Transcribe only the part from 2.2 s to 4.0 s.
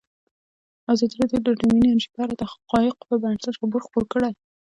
اړه د حقایقو پر بنسټ راپور